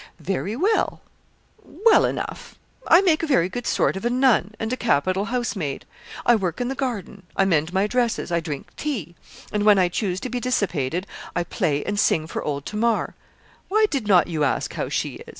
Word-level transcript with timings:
'Very 0.19 0.55
well 0.55 0.99
well 1.63 2.05
enough. 2.05 2.57
I 2.87 3.01
make 3.01 3.21
a 3.21 3.27
very 3.27 3.47
good 3.49 3.67
sort 3.67 3.95
of 3.95 4.03
a 4.03 4.09
nun, 4.09 4.55
and 4.59 4.73
a 4.73 4.75
capital 4.75 5.25
housemaid. 5.25 5.85
I 6.25 6.35
work 6.35 6.59
in 6.59 6.69
the 6.69 6.73
garden, 6.73 7.21
I 7.37 7.45
mend 7.45 7.71
my 7.71 7.85
dresses, 7.85 8.31
I 8.31 8.39
drink 8.39 8.75
tea, 8.75 9.13
and 9.51 9.61
when 9.63 9.77
I 9.77 9.89
choose 9.89 10.19
to 10.21 10.29
be 10.31 10.39
dissipated, 10.39 11.05
I 11.35 11.43
play 11.43 11.83
and 11.83 11.99
sing 11.99 12.25
for 12.25 12.41
old 12.41 12.65
Tamar 12.65 13.13
why 13.69 13.85
did 13.91 14.07
not 14.07 14.25
you 14.25 14.43
ask 14.43 14.73
how 14.73 14.89
she 14.89 15.17
is? 15.17 15.27